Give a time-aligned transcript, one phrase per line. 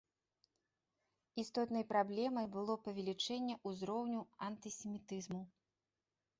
[1.43, 5.41] Істотнай праблемай было павелічэнне ўзроўню антысемітызму.